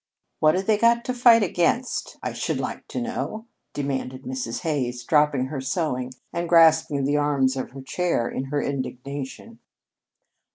"What 0.39 0.55
have 0.55 0.65
they 0.65 0.79
got 0.79 1.05
to 1.05 1.13
fight 1.13 1.43
against, 1.43 2.17
I 2.23 2.33
should 2.33 2.59
like 2.59 2.87
to 2.87 2.99
know?" 2.99 3.45
demanded 3.75 4.23
Mrs. 4.23 4.61
Hays, 4.61 5.03
dropping 5.03 5.45
her 5.49 5.61
sewing 5.61 6.11
and 6.33 6.49
grasping 6.49 7.03
the 7.05 7.17
arms 7.17 7.55
of 7.55 7.69
her 7.69 7.83
chair 7.83 8.27
in 8.27 8.45
her 8.45 8.63
indignation. 8.63 9.59